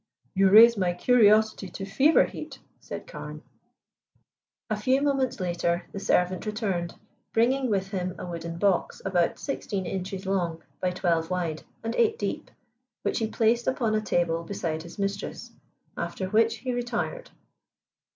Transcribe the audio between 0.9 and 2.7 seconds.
curiosity to fever heat,"